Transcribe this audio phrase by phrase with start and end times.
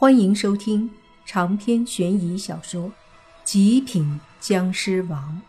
[0.00, 0.88] 欢迎收听
[1.26, 2.84] 长篇悬疑小说
[3.42, 5.42] 《极品僵尸王》，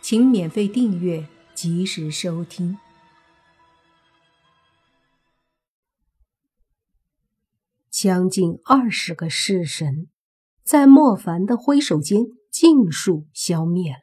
[0.00, 2.78] 请免费订阅，及时收听。
[7.90, 10.08] 将近二十个式神，
[10.64, 14.00] 在莫凡的挥手间尽数消灭了。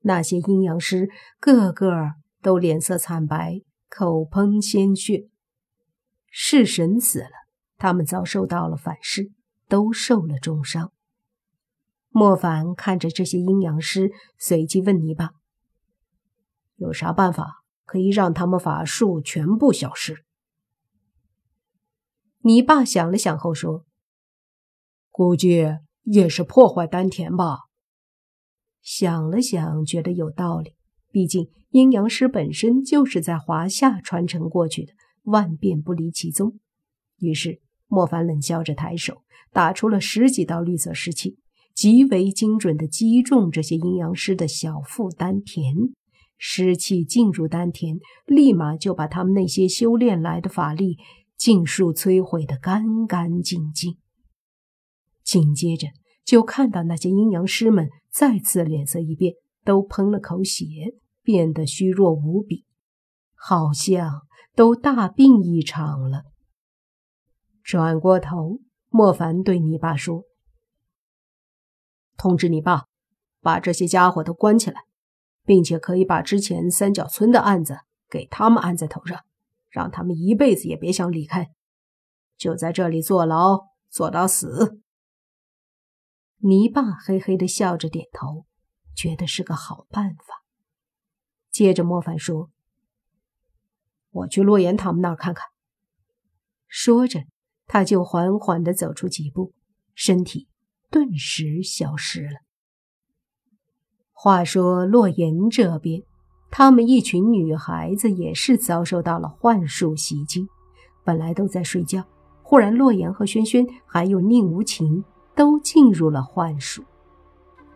[0.00, 5.28] 那些阴阳师个个都脸色惨白，口喷鲜血。
[6.32, 7.43] 弑神死了。
[7.84, 9.30] 他们遭受到了反噬，
[9.68, 10.90] 都受了重伤。
[12.08, 15.32] 莫凡看着这些阴阳师，随即问泥巴
[16.76, 20.24] ：“有啥办法可以让他们法术全部消失？”
[22.40, 23.84] 泥巴想了想后说
[25.12, 25.66] ：“估计
[26.04, 27.64] 也是破坏丹田吧。”
[28.80, 30.74] 想了想，觉得有道理。
[31.10, 36.58] 毕竟阴阳师本身就是在华夏传承过去的，万变不离其宗。
[37.18, 37.60] 于是。
[37.88, 41.36] 莫凡冷笑着抬手，打出了十几道绿色湿气，
[41.74, 45.74] 极为精准地击中这些阴阳师的小腹丹田。
[46.36, 50.98] 湿气进入丹田，立马就把他们那些修炼来的法力
[51.36, 53.96] 尽数摧毁得干干净净。
[55.22, 55.88] 紧接着，
[56.24, 60.66] 就看到那些阴阳师们再次脸色一变，都喷了口血，
[61.22, 62.64] 变得虚弱无比，
[63.34, 64.22] 好像
[64.54, 66.24] 都大病一场了。
[67.64, 70.24] 转过头，莫凡对你爸说
[72.14, 72.84] ：“通知你爸，
[73.40, 74.82] 把这些家伙都关起来，
[75.46, 77.78] 并且可以把之前三角村的案子
[78.10, 79.24] 给他们按在头上，
[79.70, 81.52] 让他们一辈子也别想离开，
[82.36, 84.82] 就在这里坐牢坐到死。”
[86.44, 88.44] 泥爸嘿嘿的笑着点头，
[88.94, 90.44] 觉得是个好办法。
[91.50, 92.50] 接着，莫凡说
[94.12, 95.46] ：“我去洛言他们那儿看看。”
[96.68, 97.24] 说着。
[97.66, 99.52] 他就缓缓地走出几步，
[99.94, 100.48] 身体
[100.90, 102.36] 顿时消失了。
[104.12, 106.02] 话说洛言这边，
[106.50, 110.46] 他们一群女孩子也是遭受到了幻术袭击，
[111.04, 112.04] 本来都在睡觉，
[112.42, 116.84] 忽然洛言和轩轩还有宁无情都进入了幻术，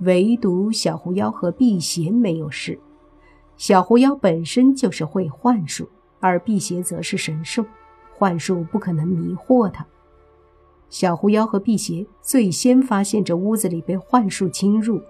[0.01, 2.79] 唯独小狐妖和辟邪没有事。
[3.57, 5.91] 小狐妖本身就是会幻术，
[6.21, 7.65] 而辟邪则是神兽。
[8.19, 9.87] 幻术不可能迷惑他。
[10.91, 15.01] 小狐妖和辟邪最先发现这屋子里被幻术侵入，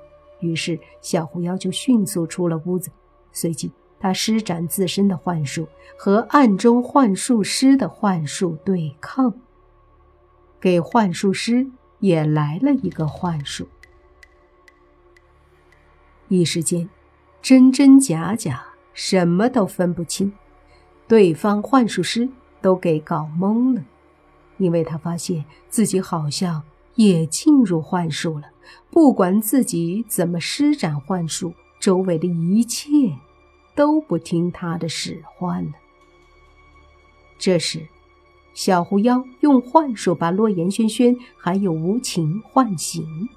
[0.41, 2.91] 于是小狐妖就迅速出了屋子。
[3.33, 5.67] 随即，他施展自身的幻术
[5.97, 9.33] 和暗中幻术师的幻术对抗，
[10.61, 11.67] 给幻术师
[12.01, 13.67] 也来了一个幻术。
[16.29, 16.91] 一时间，
[17.41, 20.31] 真真假假，什么都分不清。
[21.07, 22.29] 对方幻术师。
[22.69, 23.83] 都给搞懵了，
[24.59, 26.63] 因为他发现自己好像
[26.97, 28.51] 也进入幻术了。
[28.91, 32.91] 不管自己怎么施展幻术，周围的一切
[33.75, 35.73] 都不听他的使唤了。
[37.39, 37.89] 这时，
[38.53, 43.31] 小狐妖用幻术把洛言、轩轩还有无情唤醒，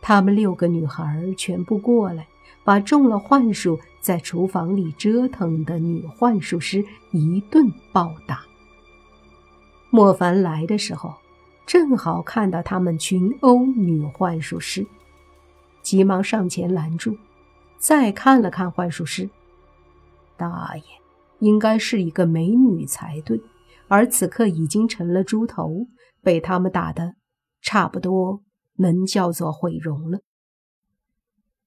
[0.00, 2.26] 他们六个女孩全部过来。
[2.64, 8.44] 把中了幻术在厨房里折腾的女幻术师一顿暴打。
[9.90, 11.14] 莫凡来的时候，
[11.66, 14.86] 正好看到他们群殴女幻术师，
[15.82, 17.16] 急忙上前拦住，
[17.78, 19.28] 再看了看幻术师，
[20.36, 20.82] 大爷，
[21.40, 23.40] 应该是一个美女才对，
[23.88, 25.86] 而此刻已经成了猪头，
[26.22, 27.14] 被他们打的
[27.60, 28.42] 差不多
[28.76, 30.20] 能叫做毁容了。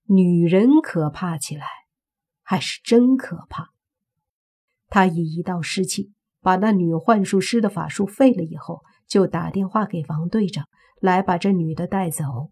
[0.07, 1.65] 女人可怕起来，
[2.43, 3.71] 还是真可怕。
[4.87, 10.67] 他以一道湿气把那女幻术师的法术废了以后，就打电话给王队长
[11.01, 12.51] 来把这女的带走。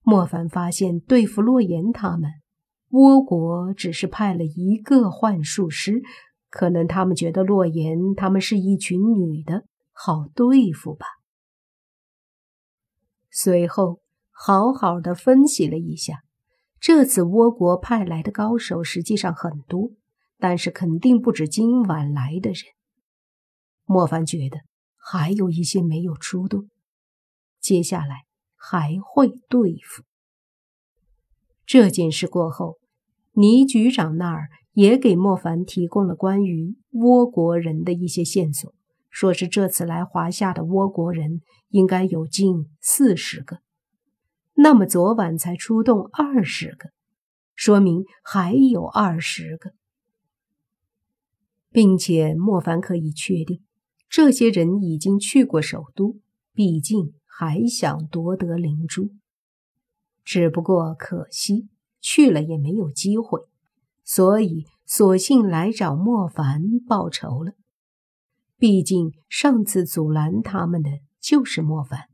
[0.00, 2.30] 莫凡发现对付洛言他们，
[2.92, 6.00] 倭国只是派了一个幻术师，
[6.48, 11.06] 可能他们觉得洛言他们是一群女的，好对付吧。
[13.30, 14.00] 随后。
[14.38, 16.20] 好好的分析了一下，
[16.78, 19.92] 这次倭国派来的高手实际上很多，
[20.38, 22.60] 但是肯定不止今晚来的人。
[23.86, 24.58] 莫凡觉得
[24.94, 26.68] 还有一些没有出动，
[27.60, 28.24] 接下来
[28.54, 30.02] 还会对付。
[31.64, 32.76] 这件事过后，
[33.32, 38.72] 倪局长那儿也给莫凡提供了关于倭国人的一些线索，
[39.08, 41.40] 说是这次来华夏的倭国人
[41.70, 43.60] 应该有近四十个。
[44.58, 46.90] 那么昨晚才出动二十个，
[47.54, 49.72] 说明还有二十个，
[51.70, 53.62] 并且莫凡可以确定，
[54.08, 56.16] 这些人已经去过首都，
[56.54, 59.10] 毕竟还想夺得灵珠，
[60.24, 61.68] 只不过可惜
[62.00, 63.42] 去了也没有机会，
[64.04, 67.52] 所以索性来找莫凡报仇了。
[68.56, 72.08] 毕竟上次阻拦他们的就是莫凡，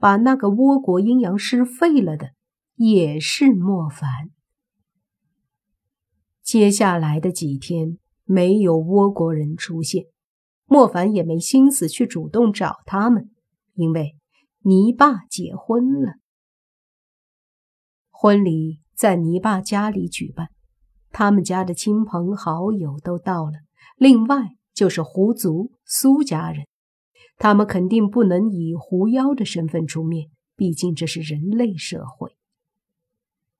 [0.00, 2.30] 把那个倭国阴阳师废了的
[2.74, 4.30] 也是莫凡。
[6.42, 10.06] 接下来的几天没有倭国人出现。
[10.64, 13.30] 莫凡也没心思去主动找他们，
[13.74, 14.16] 因为
[14.60, 16.14] 泥巴结婚了。
[18.08, 20.48] 婚礼在泥巴家里举办，
[21.10, 23.52] 他们家的亲朋好友都到了，
[23.96, 26.66] 另外就是胡族苏家人，
[27.40, 32.36] 他们肯定不能以狐妖的身份出面，毕竟这是人类社会。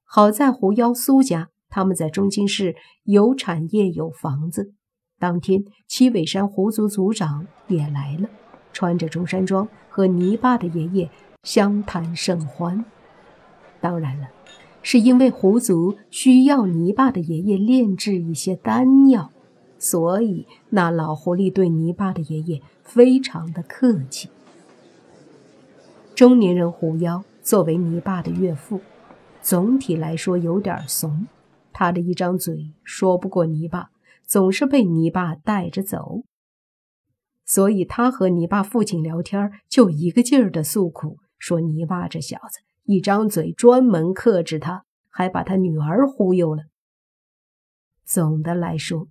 [0.04, 4.74] 好在狐妖苏家他们在中京市有产业有房子。
[5.18, 8.28] 当天，七尾山狐族族长也来了，
[8.74, 11.10] 穿着中山装，和泥巴的爷爷
[11.42, 12.84] 相谈甚欢。
[13.80, 14.28] 当然了，
[14.82, 19.32] 是因为狐族需要泥巴的爷爷炼制一些丹药，
[19.80, 24.28] 所以那老狐狸对泥巴的爷爷非常的客气。
[26.14, 28.80] 中年人狐妖作为泥巴的岳父，
[29.42, 31.26] 总体来说有点怂，
[31.72, 33.90] 他的一张嘴说不过泥巴。
[34.26, 36.22] 总是被泥巴带着走，
[37.44, 46.62] 所以他和泥巴父亲聊天，就一个劲儿的诉苦，说泥巴这小子一张嘴专门克制他，还把他女儿忽悠了。
[48.04, 49.08] 总的来说，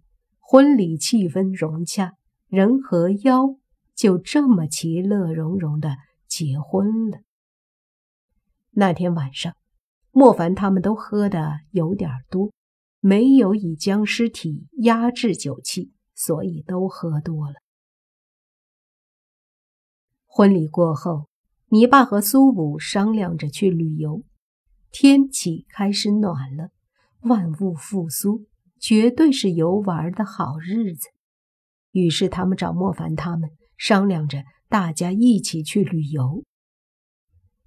[0.52, 2.16] 婚礼气氛融洽，
[2.48, 3.56] 人和妖
[3.94, 5.96] 就这么其乐融融的
[6.28, 7.20] 结婚了。
[8.72, 9.56] 那天晚上，
[10.10, 12.52] 莫凡他们都喝的有点多。
[13.00, 17.54] 没有以僵尸体压制酒气，所以都喝多了。
[20.26, 21.28] 婚礼过后，
[21.68, 24.24] 泥巴和苏武商量着去旅游。
[24.90, 26.72] 天气开始暖了，
[27.22, 28.48] 万物复苏，
[28.80, 31.10] 绝对是游玩的好日子。
[31.92, 36.44] 于是他们找莫凡他们商量着，大家一起去旅游。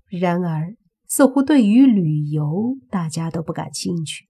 [0.08, 0.76] 然而，
[1.06, 4.26] 似乎对于旅游，大家都不感兴趣。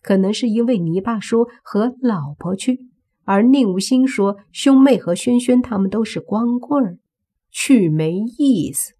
[0.00, 2.88] 可能是因为泥巴说和老婆去，
[3.24, 6.98] 而宁无心说兄妹和轩轩他们都是光棍儿，
[7.50, 8.92] 去没意思。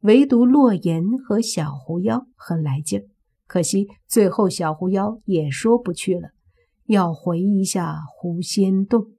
[0.00, 3.08] 唯独洛言和小狐妖很来劲，
[3.46, 6.30] 可惜最后小狐妖也说不去了，
[6.86, 9.16] 要回一下狐仙洞。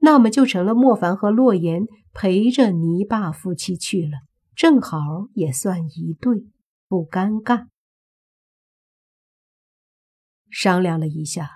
[0.00, 4.18] 那么就成了莫凡和洛言陪着泥巴夫妻去了，
[4.54, 6.46] 正好也算一对，
[6.86, 7.66] 不尴尬。
[10.50, 11.50] 商量了一下，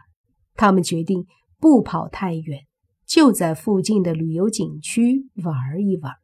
[0.54, 1.26] 他们决定
[1.58, 2.66] 不跑太远，
[3.06, 6.16] 就在附近的旅游景区玩一玩。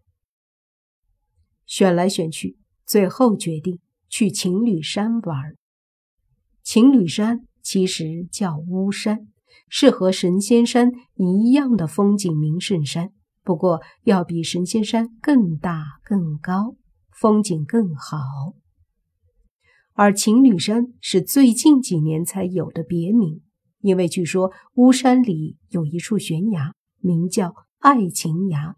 [1.65, 5.57] 选来选去，最后决定去情侣山玩。
[6.63, 9.29] 情侣山其实叫巫山，
[9.69, 13.11] 是和神仙山一样的风景名胜山，
[13.45, 16.77] 不过要比神仙山更大更高，
[17.11, 18.17] 风景更好。
[19.93, 23.43] 而情侣山是最近几年才有的别名，
[23.81, 28.77] 因为据说巫山里有一处悬崖，名叫爱情崖。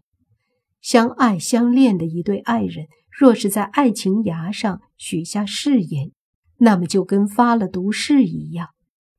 [0.81, 6.11] 相爱相恋的一对爱人，若是在爱情崖上许下誓言，
[6.57, 8.67] 那么就跟发了毒誓一样。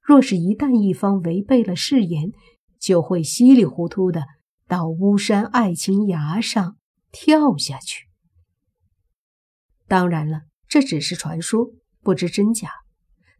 [0.03, 2.33] 若是一旦一方违背了誓言，
[2.79, 4.25] 就会稀里糊涂的
[4.67, 6.77] 到巫山爱情崖上
[7.11, 8.09] 跳下去。
[9.87, 11.73] 当然了，这只是传说。
[12.05, 12.69] 不知真假，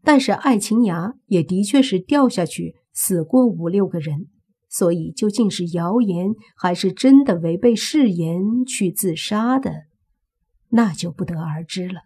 [0.05, 4.29] 但是爱情崖也的确是掉下去死过五六个人，
[4.69, 9.73] 所以究竟是谣言还是真的违背誓言去自杀的，
[10.69, 12.03] 那就不得而知了。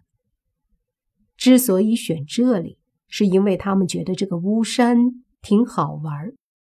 [1.35, 6.33] 之所以选这里，是因为他们觉得这个巫山挺好玩，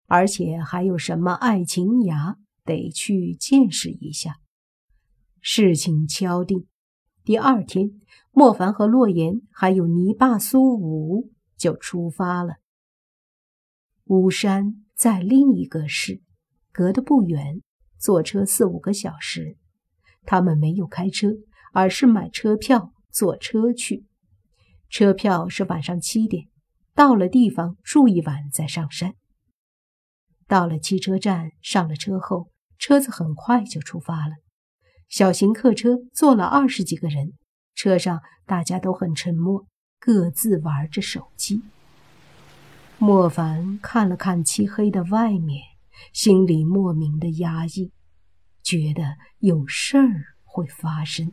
[0.05, 4.38] 而且还有什么爱情崖，得去见识一下。
[5.41, 6.65] 事情敲定，
[7.24, 8.00] 第二天。
[8.31, 12.57] 莫凡和洛言还有泥巴苏武就出发了。
[14.05, 16.22] 巫山在另一个市，
[16.72, 17.63] 隔得不远，
[17.98, 19.57] 坐车四五个小时。
[20.24, 21.29] 他们没有开车，
[21.74, 24.05] 而是买车票坐车去。
[24.89, 26.48] 车票是晚上七点，
[26.94, 29.15] 到了地方住一晚再上山。
[30.48, 34.36] 到了汽车站，上了车后，车子很快就出发了。
[35.10, 37.34] 小型客车坐了二十几个人。
[37.75, 39.67] 车上大家都很沉默，
[40.00, 41.62] 各自玩着手机。
[42.98, 45.62] 莫凡看了看漆黑的外面，
[46.12, 47.91] 心里莫名的压抑，
[48.63, 50.10] 觉得有事儿
[50.44, 51.32] 会发生。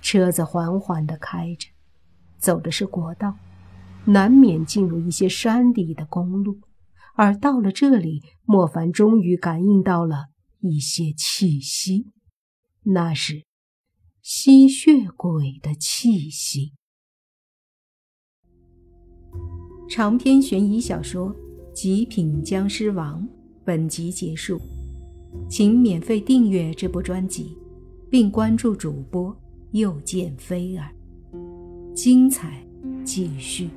[0.00, 1.68] 车子缓缓地开着，
[2.38, 3.36] 走的是国道，
[4.06, 6.58] 难免进入一些山里的公路。
[7.16, 10.28] 而到了这里，莫凡终于感应到了
[10.60, 12.06] 一些气息，
[12.84, 13.44] 那是
[14.22, 16.72] 吸血鬼的气息。
[19.88, 21.34] 长篇悬疑小说
[21.74, 23.22] 《极品僵尸王》
[23.64, 24.58] 本集结束，
[25.48, 27.58] 请免费订阅这部专辑，
[28.08, 29.36] 并关注主播
[29.72, 30.90] 又见飞儿，
[31.94, 32.66] 精彩
[33.04, 33.70] 继续。